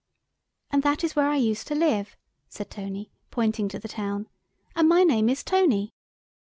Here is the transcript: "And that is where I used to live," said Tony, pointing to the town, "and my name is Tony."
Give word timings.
"And 0.71 0.81
that 0.81 1.03
is 1.03 1.15
where 1.15 1.29
I 1.29 1.35
used 1.35 1.67
to 1.67 1.75
live," 1.75 2.17
said 2.49 2.71
Tony, 2.71 3.11
pointing 3.29 3.67
to 3.69 3.77
the 3.77 3.87
town, 3.87 4.27
"and 4.75 4.89
my 4.89 5.03
name 5.03 5.29
is 5.29 5.43
Tony." 5.43 5.93